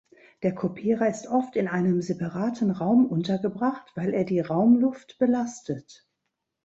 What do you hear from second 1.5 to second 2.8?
in einem separaten